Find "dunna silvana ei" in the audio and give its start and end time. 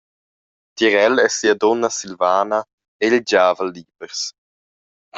1.61-3.09